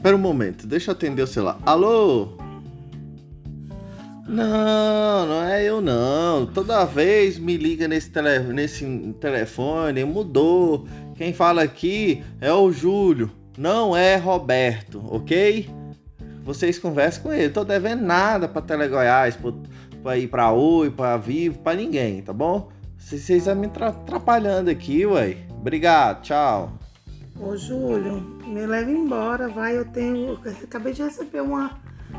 Espera 0.00 0.16
um 0.16 0.18
momento, 0.18 0.66
deixa 0.66 0.90
eu 0.90 0.94
atender 0.94 1.20
o 1.20 1.26
celular. 1.26 1.58
Alô? 1.66 2.28
Não, 4.26 5.26
não 5.26 5.44
é 5.44 5.62
eu 5.62 5.82
não. 5.82 6.46
Toda 6.46 6.86
vez 6.86 7.38
me 7.38 7.58
liga 7.58 7.86
nesse, 7.86 8.08
tele, 8.08 8.38
nesse 8.50 8.86
telefone, 9.20 10.02
mudou. 10.06 10.88
Quem 11.16 11.34
fala 11.34 11.62
aqui 11.62 12.24
é 12.40 12.50
o 12.50 12.72
Júlio, 12.72 13.30
não 13.58 13.94
é 13.94 14.16
Roberto, 14.16 15.04
ok? 15.06 15.68
Vocês 16.44 16.78
conversam 16.78 17.24
com 17.24 17.32
ele. 17.34 17.50
Tô 17.50 17.62
devendo 17.62 18.00
nada 18.00 18.48
pra 18.48 18.62
Tele 18.62 18.88
Goiás, 18.88 19.36
pra, 19.36 19.52
pra 20.02 20.16
ir 20.16 20.28
pra 20.28 20.50
Oi, 20.50 20.90
pra 20.90 21.18
Vivo, 21.18 21.58
pra 21.58 21.74
ninguém, 21.74 22.22
tá 22.22 22.32
bom? 22.32 22.70
Vocês 22.96 23.28
estão 23.28 23.54
me 23.54 23.66
atrapalhando 23.66 24.70
aqui, 24.70 25.04
ué. 25.04 25.36
Obrigado, 25.50 26.22
tchau. 26.22 26.72
Ô, 27.40 27.56
Júlio, 27.56 28.20
me 28.44 28.66
leva 28.66 28.90
embora, 28.90 29.48
vai. 29.48 29.76
Eu 29.76 29.84
tenho. 29.86 30.38
eu 30.44 30.52
acabei 30.62 30.92
de 30.92 31.02
receber 31.02 31.40
uma 31.40 31.70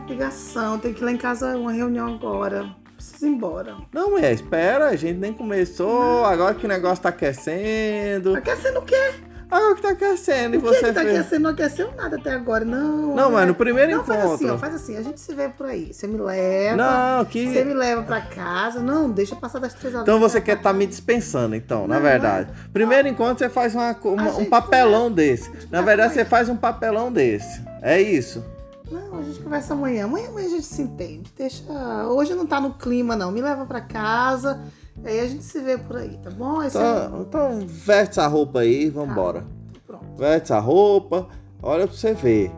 ligação. 0.08 0.80
Tenho 0.80 0.96
que 0.96 1.02
ir 1.02 1.06
lá 1.06 1.12
em 1.12 1.18
casa 1.18 1.56
uma 1.56 1.72
reunião 1.72 2.16
agora. 2.16 2.76
Preciso 2.96 3.28
ir 3.28 3.30
embora. 3.30 3.78
Não, 3.94 4.12
mulher, 4.12 4.34
espera, 4.34 4.90
a 4.90 4.96
gente 4.96 5.20
nem 5.20 5.32
começou. 5.32 6.26
Agora 6.26 6.56
que 6.56 6.66
o 6.66 6.70
negócio 6.70 7.04
tá 7.04 7.10
aquecendo. 7.10 8.36
Aquecendo 8.36 8.80
o 8.80 8.82
quê? 8.82 9.14
Agora 9.52 9.76
que 9.76 9.82
tá 9.82 9.90
aquecendo 9.90 10.56
e 10.56 10.58
O 10.58 10.62
que 10.62 10.68
você 10.68 10.80
que 10.88 10.94
tá 10.94 11.02
fez. 11.02 11.20
aquecendo? 11.20 11.44
Não 11.44 11.50
aqueceu 11.50 11.92
nada 11.96 12.16
até 12.16 12.32
agora, 12.32 12.64
não. 12.64 13.14
Não, 13.14 13.30
né? 13.30 13.36
mas 13.36 13.48
no 13.50 13.54
primeiro 13.56 13.92
Não, 13.98 14.04
faz 14.06 14.20
assim, 14.22 14.30
ó, 14.32 14.36
encontro. 14.38 14.58
faz 14.58 14.76
assim. 14.76 14.96
A 14.98 15.02
gente 15.02 15.20
se 15.20 15.34
vê 15.36 15.50
por 15.50 15.66
aí. 15.66 15.94
Você 15.94 16.08
me 16.08 16.18
leva. 16.18 16.78
Não, 16.78 17.26
que. 17.26 17.52
Você 17.52 17.64
me 17.66 17.74
leva 17.74 18.02
pra 18.04 18.22
casa. 18.22 18.80
Não, 18.80 19.10
deixa 19.10 19.36
passar 19.36 19.60
das 19.60 19.74
três 19.74 19.94
horas. 19.94 20.08
Então 20.08 20.20
você 20.20 20.40
quer 20.40 20.56
estar 20.58 20.72
me 20.72 20.88
dispensando, 20.88 21.54
então, 21.54 21.86
na 21.88 21.96
Não, 21.96 22.02
verdade. 22.02 22.50
Primeiro 22.72 23.08
encontro 23.10 23.40
você 23.40 23.50
faz 23.50 23.76
uma- 23.76 23.96
uma- 24.06 24.38
um 24.38 24.46
papelão 24.46 25.12
desse. 25.12 25.50
Na 25.70 25.82
verdade, 25.82 26.12
amanhã. 26.12 26.24
você 26.24 26.26
faz 26.26 26.48
um 26.48 26.56
papelão 26.56 27.12
desse. 27.12 27.62
É 27.82 28.02
isso. 28.02 28.44
Não, 28.90 29.20
a 29.20 29.22
gente 29.24 29.40
conversa 29.40 29.74
amanhã. 29.74 30.06
Amanhã, 30.06 30.28
amanhã 30.30 30.48
a 30.48 30.50
gente 30.50 30.66
se 30.66 30.82
entende. 30.82 31.32
Deixa. 31.38 31.64
Hoje 32.10 32.34
não 32.36 32.46
tá 32.46 32.60
no 32.60 32.74
clima, 32.74 33.16
não. 33.16 33.32
Me 33.32 33.42
leva 33.42 33.66
pra 33.66 33.80
casa. 33.82 34.60
Aí 35.04 35.20
a 35.20 35.28
gente 35.28 35.44
se 35.44 35.60
vê 35.60 35.78
por 35.78 35.96
aí, 35.98 36.18
tá 36.22 36.30
bom? 36.30 36.60
Aí 36.60 36.70
você- 36.70 36.78
Então, 36.78 37.22
então 37.22 37.60
veste 37.68 38.12
essa 38.20 38.28
roupa 38.28 38.60
aí, 38.60 38.90
vambora. 38.90 39.44
Pronto. 39.88 40.06
Veste 40.18 40.44
essa 40.52 40.60
roupa, 40.60 41.28
olha 41.62 41.88
pra 41.88 41.96
você 41.96 42.14
ver. 42.14 42.52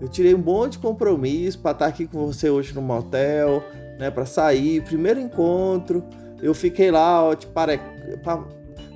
Eu 0.00 0.08
tirei 0.08 0.34
um 0.34 0.38
monte 0.38 0.72
de 0.72 0.78
compromisso 0.78 1.58
pra 1.60 1.70
estar 1.72 1.86
aqui 1.86 2.06
com 2.06 2.26
você 2.26 2.50
hoje 2.50 2.74
no 2.74 2.82
motel, 2.82 3.62
né? 3.98 4.10
Pra 4.10 4.26
sair, 4.26 4.82
primeiro 4.82 5.20
encontro. 5.20 6.02
Eu 6.42 6.52
fiquei 6.54 6.90
lá, 6.90 7.22
ó, 7.24 7.34
te 7.34 7.46
pare... 7.46 7.78
pa- 8.22 8.44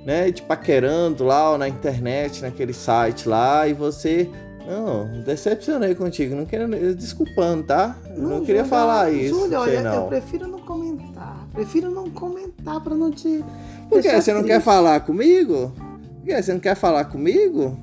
né, 0.05 0.31
te 0.31 0.41
paquerando 0.41 1.23
lá 1.25 1.51
ó, 1.51 1.57
na 1.57 1.67
internet, 1.67 2.41
naquele 2.41 2.73
site 2.73 3.27
lá, 3.27 3.67
e 3.67 3.73
você. 3.73 4.29
Não, 4.67 5.21
decepcionei 5.23 5.95
contigo. 5.95 6.35
Não 6.35 6.45
queria. 6.45 6.67
Desculpando, 6.93 7.63
tá? 7.63 7.95
Eu 8.15 8.21
não, 8.21 8.45
queria 8.45 8.65
falar 8.65 9.11
isso. 9.11 9.39
Júlio, 9.39 9.59
olha, 9.59 9.71
eu 9.71 9.83
não. 9.83 10.07
prefiro 10.07 10.47
não 10.47 10.59
comentar. 10.59 11.47
Prefiro 11.53 11.91
não 11.91 12.09
comentar 12.09 12.79
pra 12.81 12.95
não 12.95 13.11
te. 13.11 13.43
Por 13.89 14.01
quê? 14.01 14.21
Você 14.21 14.33
não 14.33 14.43
quer 14.43 14.61
falar 14.61 14.99
comigo? 15.01 15.73
Por 16.19 16.25
quê? 16.25 16.41
Você 16.41 16.53
não 16.53 16.59
quer 16.59 16.75
falar 16.75 17.05
comigo? 17.05 17.77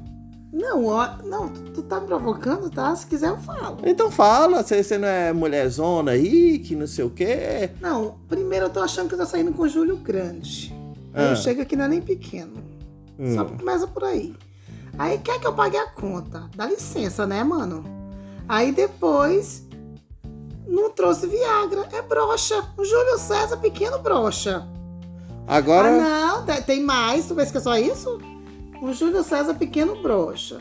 Não, 0.53 0.87
ó, 0.87 1.17
não, 1.23 1.51
tu, 1.51 1.61
tu 1.65 1.83
tá 1.83 2.01
me 2.01 2.07
provocando, 2.07 2.71
tá? 2.71 2.95
Se 2.97 3.07
quiser 3.07 3.29
eu 3.29 3.37
falo. 3.37 3.79
Então 3.85 4.11
fala, 4.11 4.63
você, 4.63 4.83
você 4.83 4.97
não 4.97 5.07
é 5.07 5.31
mulherzona 5.31 6.13
aí, 6.13 6.59
que 6.59 6.75
não 6.75 6.87
sei 6.87 7.05
o 7.05 7.11
quê. 7.11 7.69
Não, 7.79 8.17
primeiro 8.27 8.67
eu 8.67 8.71
tô 8.71 8.81
achando 8.81 9.09
que 9.09 9.15
eu 9.15 9.19
tô 9.19 9.27
saindo 9.27 9.53
com 9.53 9.65
o 9.65 9.69
Júlio 9.69 9.97
grande. 9.97 10.75
Ah. 11.13 11.31
eu 11.31 11.37
chego 11.37 11.61
aqui 11.61 11.77
não 11.77 11.85
é 11.85 11.89
nem 11.89 12.01
pequeno. 12.01 12.55
Hum. 13.19 13.35
Só 13.35 13.45
começa 13.45 13.87
por 13.87 14.05
aí. 14.05 14.35
Aí 14.99 15.19
quer 15.19 15.39
que 15.39 15.47
eu 15.47 15.53
pague 15.53 15.77
a 15.77 15.87
conta. 15.91 16.49
Dá 16.55 16.67
licença, 16.67 17.27
né, 17.27 17.45
mano? 17.45 17.85
Aí 18.49 18.73
depois 18.73 19.67
não 20.67 20.91
trouxe 20.91 21.27
Viagra. 21.27 21.89
É 21.93 22.03
broxa. 22.03 22.63
O 22.77 22.85
Júlio 22.85 23.19
César, 23.19 23.57
pequeno 23.59 23.99
broxa. 23.99 24.67
Agora. 25.47 25.89
Ah, 25.89 26.45
não, 26.47 26.63
tem- 26.63 26.83
mais. 26.83 27.27
Tu 27.27 27.35
pensa 27.35 27.53
que 27.53 27.59
é 27.59 27.61
só 27.61 27.77
isso? 27.77 28.19
O 28.83 28.93
Júlio 28.93 29.23
César, 29.23 29.55
pequeno 29.55 29.97
broxa. 30.03 30.61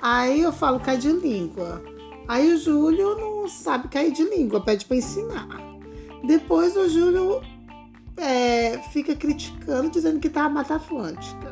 Aí 0.00 0.40
eu 0.40 0.52
falo, 0.52 0.80
cai 0.80 0.96
de 0.96 1.12
língua. 1.12 1.82
Aí 2.26 2.52
o 2.54 2.56
Júlio 2.58 3.16
não 3.18 3.48
sabe 3.48 3.88
cair 3.88 4.12
de 4.12 4.24
língua, 4.24 4.60
pede 4.60 4.84
pra 4.84 4.96
ensinar. 4.96 5.48
Depois 6.24 6.76
o 6.76 6.88
Júlio 6.88 7.40
é, 8.16 8.78
fica 8.92 9.14
criticando, 9.14 9.90
dizendo 9.90 10.18
que 10.20 10.28
tá 10.30 10.44
a 10.44 10.48
Mata 10.48 10.76
Atlântica. 10.76 11.51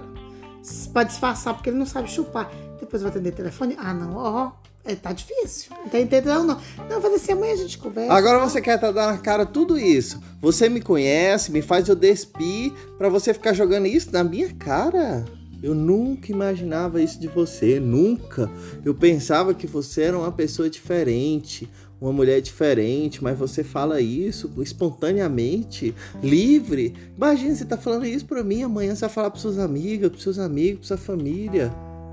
Pra 0.92 1.02
disfarçar, 1.02 1.54
porque 1.54 1.70
ele 1.70 1.78
não 1.78 1.86
sabe 1.86 2.10
chupar. 2.10 2.50
Depois 2.78 3.02
vai 3.02 3.10
atender 3.10 3.32
telefone. 3.32 3.76
Ah, 3.78 3.94
não, 3.94 4.16
ó. 4.16 4.52
É, 4.84 4.94
tá 4.94 5.12
difícil. 5.12 5.72
Não 5.76 5.88
tá 5.88 6.00
entendendo, 6.00 6.44
não. 6.44 6.60
Não, 6.88 7.00
vai 7.00 7.14
assim, 7.14 7.32
amanhã 7.32 7.52
a 7.52 7.56
gente 7.56 7.78
conversa. 7.78 8.12
Agora 8.12 8.38
você 8.38 8.60
quer 8.60 8.78
tá 8.78 8.90
dar 8.90 9.12
na 9.12 9.18
cara 9.18 9.44
tudo 9.44 9.78
isso. 9.78 10.20
Você 10.40 10.68
me 10.68 10.80
conhece, 10.80 11.52
me 11.52 11.60
faz 11.60 11.86
eu 11.88 11.94
despir 11.94 12.72
pra 12.96 13.08
você 13.08 13.34
ficar 13.34 13.52
jogando 13.52 13.86
isso 13.86 14.10
na 14.10 14.24
minha 14.24 14.52
cara. 14.54 15.24
Eu 15.62 15.74
nunca 15.74 16.32
imaginava 16.32 17.02
isso 17.02 17.20
de 17.20 17.28
você, 17.28 17.78
nunca. 17.78 18.50
Eu 18.82 18.94
pensava 18.94 19.52
que 19.52 19.66
você 19.66 20.02
era 20.04 20.18
uma 20.18 20.32
pessoa 20.32 20.70
diferente, 20.70 21.68
uma 22.00 22.12
mulher 22.12 22.40
diferente, 22.40 23.22
mas 23.22 23.38
você 23.38 23.62
fala 23.62 24.00
isso 24.00 24.50
espontaneamente, 24.58 25.94
livre. 26.22 26.94
Imagina 27.16 27.54
você 27.54 27.64
tá 27.64 27.76
falando 27.76 28.06
isso 28.06 28.24
pra 28.24 28.42
mim, 28.42 28.62
amanhã 28.62 28.94
você 28.94 29.00
vai 29.02 29.10
falar 29.10 29.30
pros 29.30 29.42
seus 29.42 29.58
amigos, 29.58 30.08
pros 30.10 30.22
seus 30.22 30.38
amigos, 30.38 30.86
pra 30.88 30.96
sua 30.96 30.96
família. 30.96 31.72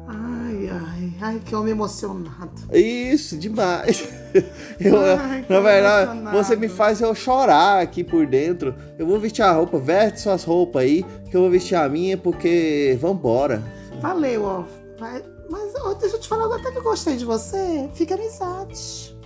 Ai, 0.09 0.70
ai, 0.70 1.14
ai, 1.22 1.42
que 1.46 1.53
homem 1.56 1.72
emocionado. 1.72 2.52
Isso, 2.74 3.38
demais. 3.38 4.08
Eu, 4.80 4.96
Ai, 4.97 5.46
na 5.50 5.59
verdade, 5.59 6.12
emocionado. 6.12 6.38
você 6.38 6.56
me 6.56 6.70
faz 6.70 7.02
eu 7.02 7.14
chorar 7.16 7.81
aqui 7.81 8.03
por 8.03 8.26
dentro. 8.28 8.74
Eu 9.00 9.08
vou 9.08 9.20
vestir 9.20 9.42
a 9.42 9.52
roupa, 9.52 9.80
veste 9.80 10.22
suas 10.22 10.44
roupas 10.44 10.84
aí, 10.84 11.03
que 11.30 11.36
eu 11.36 11.42
vou 11.42 11.50
vestir 11.50 11.76
a 11.76 11.90
minha, 11.90 12.18
porque 12.18 12.97
vambora. 13.02 13.64
Valeu, 14.00 14.44
ó. 14.44 14.64
Mas 15.50 15.74
ó, 15.81 15.94
deixa 15.96 16.16
eu 16.18 16.20
te 16.20 16.28
falar, 16.28 16.56
até 16.56 16.72
que 16.72 16.78
eu 16.78 16.84
gostei 16.84 17.16
de 17.18 17.26
você. 17.26 17.90
Fica 17.96 18.14
amizade. 18.16 19.16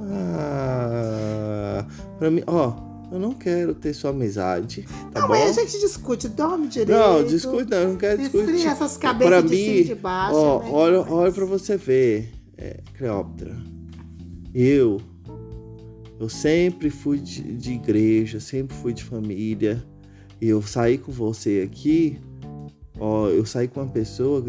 Ah, 0.00 1.84
pra 2.18 2.30
mim, 2.30 2.42
ó, 2.46 2.72
eu 3.10 3.18
não 3.18 3.32
quero 3.32 3.74
ter 3.74 3.92
sua 3.94 4.10
amizade, 4.10 4.86
tá 5.12 5.20
não, 5.20 5.28
bom? 5.28 5.34
mas 5.34 5.56
a 5.58 5.62
gente 5.62 5.80
discute, 5.80 6.28
dorme 6.28 6.68
direito. 6.68 6.98
Não, 6.98 7.24
discute 7.24 7.70
não, 7.70 7.78
eu 7.78 7.88
não 7.90 7.96
quero 7.96 8.20
Esfria 8.22 8.44
discutir. 8.44 8.66
essas 8.68 8.96
Pra 8.96 9.12
cabeças 9.12 9.50
de 9.50 9.56
mim, 9.56 9.64
cima 9.64 9.84
de 9.84 9.94
baixo. 9.94 10.36
Ó, 10.36 10.62
né? 10.62 10.70
olha, 10.72 11.00
olha 11.12 11.32
pra 11.32 11.44
você 11.44 11.76
ver, 11.76 12.32
é, 12.56 12.80
Cleópatra. 12.96 13.56
Eu, 14.54 15.00
eu 16.18 16.28
sempre 16.28 16.90
fui 16.90 17.18
de, 17.18 17.42
de 17.42 17.72
igreja, 17.72 18.40
sempre 18.40 18.76
fui 18.76 18.92
de 18.92 19.04
família. 19.04 19.84
E 20.40 20.48
eu 20.48 20.62
saí 20.62 20.98
com 20.98 21.10
você 21.10 21.68
aqui, 21.68 22.20
ó, 22.98 23.26
eu 23.28 23.44
saí 23.44 23.66
com 23.66 23.80
uma 23.80 23.90
pessoa 23.90 24.44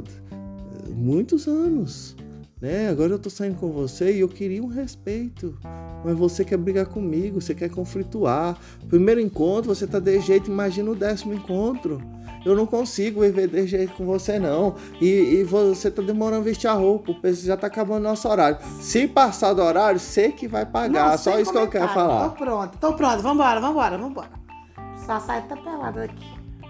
muitos 0.93 1.47
anos, 1.47 2.15
né? 2.61 2.89
Agora 2.89 3.11
eu 3.11 3.19
tô 3.19 3.29
saindo 3.29 3.55
com 3.55 3.71
você 3.71 4.13
e 4.13 4.19
eu 4.19 4.27
queria 4.27 4.61
um 4.63 4.67
respeito. 4.67 5.57
Mas 6.03 6.17
você 6.17 6.43
quer 6.43 6.57
brigar 6.57 6.85
comigo, 6.85 7.41
você 7.41 7.55
quer 7.55 7.69
conflituar. 7.69 8.57
Primeiro 8.87 9.19
encontro, 9.19 9.73
você 9.73 9.87
tá 9.87 9.99
de 9.99 10.19
jeito, 10.19 10.49
imagina 10.51 10.89
o 10.91 10.95
décimo 10.95 11.33
encontro. 11.33 12.01
Eu 12.45 12.55
não 12.55 12.65
consigo 12.65 13.21
viver 13.21 13.49
de 13.49 13.67
jeito 13.67 13.93
com 13.93 14.05
você, 14.05 14.39
não. 14.39 14.75
E, 15.01 15.05
e 15.05 15.43
você 15.43 15.91
tá 15.91 16.01
demorando 16.01 16.41
a 16.41 16.45
vestir 16.45 16.67
a 16.67 16.73
roupa, 16.73 17.11
o 17.11 17.15
preço 17.19 17.45
já 17.45 17.57
tá 17.57 17.67
acabando 17.67 18.03
nosso 18.03 18.27
horário. 18.29 18.57
Se 18.79 19.07
passar 19.07 19.53
do 19.53 19.61
horário, 19.61 19.99
você 19.99 20.31
que 20.31 20.47
vai 20.47 20.65
pagar. 20.65 21.11
Não, 21.11 21.17
Só 21.17 21.39
isso 21.39 21.51
que 21.51 21.57
eu 21.57 21.67
quero 21.67 21.87
comentário. 21.87 21.93
falar. 21.93 22.29
Tô 22.29 22.35
pronto, 22.35 22.77
tô 22.77 22.93
pronto. 22.93 23.21
Vambora, 23.21 23.59
vambora, 23.59 23.97
vambora. 23.97 24.29
Só 25.05 25.19
sai 25.19 25.45
tá 25.47 25.57
pelada 25.57 26.01
daqui. 26.01 26.25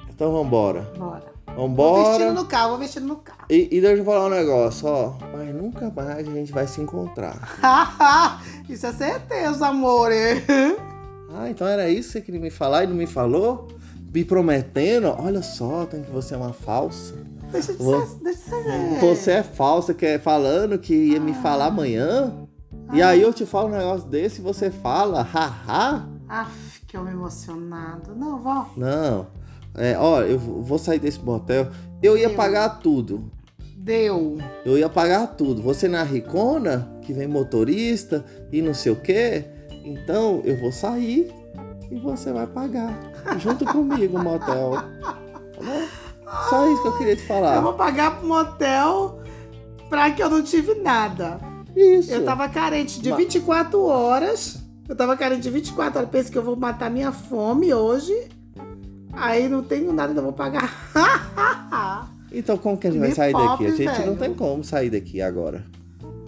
Então 0.10 0.32
vambora. 0.32 0.82
Bora. 0.98 1.39
Vou 1.56 1.68
vestindo 1.68 2.18
Vambora. 2.20 2.34
no 2.34 2.46
carro, 2.46 2.70
vou 2.70 2.78
vestindo 2.78 3.06
no 3.08 3.16
carro. 3.18 3.40
E, 3.50 3.68
e 3.72 3.82
deixa 3.82 4.02
eu 4.02 4.06
falar 4.06 4.26
um 4.28 4.29
negócio, 4.29 4.88
ó. 4.88 5.14
Mas 5.34 5.53
nunca 5.53 5.91
mais 5.96 6.28
a 6.28 6.32
gente 6.32 6.52
vai 6.52 6.66
se 6.68 6.79
encontrar. 6.82 7.38
Isso 8.70 8.85
é 8.85 8.94
certeza, 8.94 9.68
amor. 9.68 10.09
Ah, 11.32 11.47
então 11.47 11.68
era 11.68 11.88
isso 11.88 12.08
que 12.08 12.14
você 12.14 12.22
queria 12.22 12.40
me 12.41 12.50
falar 12.50 12.85
e 12.85 12.88
não 12.88 12.96
me 12.96 13.06
falou? 13.06 13.68
Me 14.12 14.26
prometendo? 14.26 15.16
Olha 15.20 15.44
só, 15.44 15.85
tem 15.85 16.02
que 16.02 16.09
você 16.09 16.34
é 16.34 16.38
uma 16.38 16.52
falsa. 16.52 17.14
Deixa 17.52 17.72
de 17.72 17.78
Vou- 17.84 18.03
ser. 18.03 18.16
Deixa 18.23 18.40
de 18.40 18.46
ser. 18.50 19.00
Você 19.00 19.32
é 19.34 19.44
falsa, 19.44 19.94
que 19.94 20.08
é 20.08 20.18
falando 20.18 20.79
que 20.79 20.91
ia 20.94 21.20
me 21.20 21.35
falar 21.35 21.68
amanhã. 21.68 22.34
E 22.91 23.02
aí 23.03 23.22
eu 23.22 23.32
te 23.32 23.46
falo 23.46 23.68
um 23.68 23.72
negócio 23.78 24.08
desse 24.09 24.41
e 24.41 24.44
você 24.44 24.72
fala, 24.72 25.22
haha. 25.22 26.08
Aff, 26.28 26.82
que 26.88 26.97
homem 26.97 27.14
emocionado. 27.14 28.16
Não, 28.16 28.40
vó. 28.40 28.68
Não. 28.76 29.28
É, 29.79 29.97
ó, 29.97 30.22
eu 30.22 30.37
vou 30.37 30.78
sair 30.78 30.99
desse 30.99 31.20
motel. 31.20 31.67
Eu 32.03 32.17
ia 32.17 32.26
Eu. 32.29 32.35
pagar 32.35 32.79
tudo. 32.79 33.31
Deu. 33.78 34.37
Eu 34.66 34.78
ia 34.78 34.90
pagar 34.90 35.26
tudo. 35.35 35.61
Você 35.61 35.87
na 35.87 36.03
ricona, 36.03 36.91
que 37.02 37.14
vem 37.14 37.28
motorista 37.28 38.23
e 38.52 38.61
não 38.61 38.73
sei 38.73 38.91
o 38.91 38.96
quê. 38.97 39.46
Então 39.85 40.41
eu 40.43 40.58
vou 40.58 40.72
sair 40.72 41.31
e 41.90 41.96
você 41.97 42.31
vai 42.34 42.46
pagar. 42.46 42.93
Junto 43.40 43.66
comigo 43.72 44.17
o 44.17 44.23
motel. 44.23 44.72
Tá 45.02 45.17
bom? 45.58 45.82
Só 46.49 46.72
isso 46.72 46.82
que 46.84 46.87
eu 46.90 46.97
queria 46.97 47.16
te 47.16 47.22
Eu 47.23 47.28
falar. 47.28 47.59
vou 47.61 47.73
pagar 47.73 48.17
pro 48.20 48.28
motel 48.28 49.20
pra 49.90 50.11
que 50.11 50.22
eu 50.22 50.29
não 50.29 50.43
tive 50.43 50.75
nada. 50.75 51.40
Isso. 51.75 52.11
Eu 52.11 52.25
tava 52.25 52.47
carente 52.49 53.02
de 53.02 53.09
Ma- 53.09 53.16
24 53.16 53.82
horas. 53.84 54.59
Eu 54.87 54.96
tava 54.96 55.16
carente 55.16 55.41
de 55.41 55.49
24 55.49 55.99
horas. 55.99 56.09
Penso 56.11 56.32
que 56.32 56.37
eu 56.37 56.43
vou 56.43 56.55
matar 56.55 56.91
minha 56.91 57.11
fome 57.11 57.73
hoje. 57.73 58.14
Aí 59.14 59.47
não 59.50 59.64
tenho 59.64 59.91
nada, 59.94 60.09
ainda 60.09 60.22
vou 60.22 60.34
pagar. 60.34 60.73
Então 62.32 62.58
como 62.59 62.78
que 62.78 62.85
a 62.85 62.91
gente 62.91 63.00
vai 63.00 63.09
Me 63.09 63.16
sair 63.16 63.34
daqui? 63.34 63.66
A 63.66 63.70
gente 63.72 63.85
não 64.02 64.14
velho. 64.14 64.17
tem 64.17 64.34
como 64.35 64.64
sair 64.64 64.91
daqui 64.91 65.20
agora. 65.20 65.66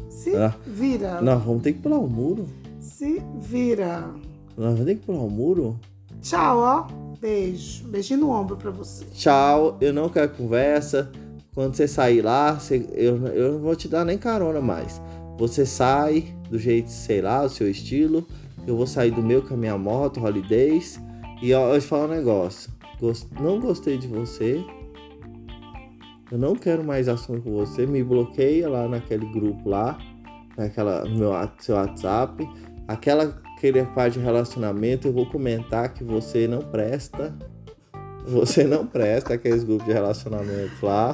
Se 0.09 0.35
Ah. 0.35 0.51
vira. 0.65 1.21
Nós 1.21 1.43
vamos 1.43 1.61
ter 1.61 1.73
que 1.73 1.79
pular 1.79 1.99
o 1.99 2.07
muro. 2.09 2.47
Se 2.79 3.21
vira. 3.39 4.09
Nós 4.57 4.71
vamos 4.73 4.85
ter 4.85 4.95
que 4.95 5.05
pular 5.05 5.19
o 5.21 5.29
muro. 5.29 5.79
Tchau, 6.19 6.57
ó. 6.57 6.87
Beijo. 7.21 7.83
Beijinho 7.87 8.21
no 8.21 8.29
ombro 8.31 8.57
pra 8.57 8.71
você. 8.71 9.05
Tchau, 9.13 9.77
eu 9.79 9.93
não 9.93 10.09
quero 10.09 10.29
conversa. 10.29 11.11
Quando 11.53 11.75
você 11.75 11.87
sair 11.87 12.21
lá, 12.23 12.53
você- 12.53 12.83
eu, 12.93 13.27
eu 13.27 13.51
não 13.53 13.59
vou 13.59 13.75
te 13.75 13.87
dar 13.87 14.03
nem 14.03 14.17
carona 14.17 14.59
mais. 14.59 14.99
Você 15.37 15.67
sai 15.67 16.33
do 16.49 16.57
jeito, 16.57 16.89
sei 16.89 17.21
lá, 17.21 17.43
o 17.43 17.49
seu 17.49 17.69
estilo. 17.69 18.25
Eu 18.65 18.75
vou 18.75 18.87
sair 18.87 19.11
do 19.11 19.21
meu 19.21 19.43
com 19.43 19.53
a 19.53 19.57
minha 19.57 19.77
moto, 19.77 20.19
holidays. 20.19 20.99
E 21.41 21.51
eu 21.51 21.79
te 21.79 21.87
falar 21.87 22.05
um 22.05 22.09
negócio. 22.09 22.71
Gos- 22.99 23.27
não 23.39 23.59
gostei 23.59 23.97
de 23.97 24.07
você. 24.07 24.63
Eu 26.31 26.37
não 26.37 26.55
quero 26.55 26.83
mais 26.83 27.07
assunto 27.09 27.41
com 27.41 27.51
você. 27.51 27.85
Me 27.85 28.03
bloqueia 28.03 28.69
lá 28.69 28.87
naquele 28.87 29.25
grupo 29.31 29.69
lá. 29.69 29.97
Naquela, 30.57 31.03
no 31.03 31.17
meu, 31.17 31.31
seu 31.59 31.75
WhatsApp. 31.75 32.47
Aquela 32.87 33.41
aquele 33.57 33.83
parte 33.85 34.17
de 34.17 34.25
relacionamento, 34.25 35.07
eu 35.07 35.13
vou 35.13 35.25
comentar 35.27 35.93
que 35.93 36.03
você 36.03 36.47
não 36.47 36.59
presta. 36.59 37.35
Você 38.25 38.63
não 38.63 38.85
presta 38.85 39.33
aqueles 39.33 39.63
grupos 39.63 39.85
de 39.87 39.93
relacionamento 39.93 40.85
lá, 40.85 41.13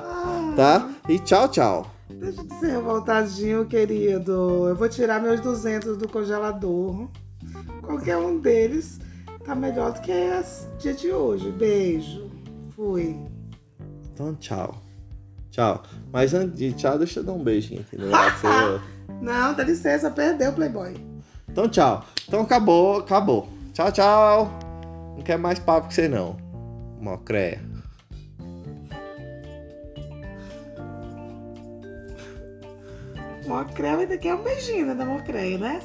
tá? 0.56 0.90
E 1.08 1.18
tchau, 1.20 1.48
tchau. 1.50 1.92
Deixa 2.10 2.44
de 2.44 2.54
ser 2.56 2.72
revoltadinho, 2.72 3.66
querido. 3.66 4.68
Eu 4.68 4.76
vou 4.76 4.90
tirar 4.90 5.22
meus 5.22 5.40
200 5.40 5.98
do 5.98 6.08
congelador. 6.08 7.08
Qualquer 7.82 8.18
um 8.18 8.40
deles 8.40 9.00
tá 9.48 9.56
melhor 9.56 9.94
do 9.94 10.02
que 10.02 10.12
esse 10.12 10.68
dia 10.78 10.94
de 10.94 11.10
hoje. 11.12 11.50
Beijo. 11.52 12.30
Fui. 12.76 13.18
Então, 14.14 14.36
tchau. 14.36 14.76
Tchau. 15.50 15.82
Mas 16.12 16.34
antes 16.34 16.58
de 16.58 16.74
tchau, 16.74 16.98
deixa 16.98 17.22
eu 17.22 17.24
dar 17.24 17.32
um 17.32 17.44
beijinho 17.44 17.82
aqui 17.82 17.98
no 17.98 18.10
seu. 18.42 18.82
Não, 19.22 19.54
dá 19.54 19.64
licença, 19.64 20.12
perdeu 20.12 20.52
o 20.52 20.54
Playboy. 20.54 20.96
Então, 21.50 21.68
tchau. 21.70 22.06
Então, 22.28 22.42
acabou, 22.42 23.00
acabou. 23.00 23.48
Tchau, 23.74 23.92
tchau. 23.92 24.60
Não 25.16 25.24
quer 25.24 25.38
mais 25.38 25.58
papo 25.58 25.88
com 25.88 25.92
você, 25.92 26.10
não. 26.10 26.36
Mocréia. 27.00 27.62
Mocreia 33.48 33.98
ainda 33.98 34.18
quer 34.18 34.36
um 34.36 34.44
beijinho 34.44 34.88
né, 34.88 34.94
da 34.94 35.06
Mocreia, 35.06 35.58
né? 35.58 35.80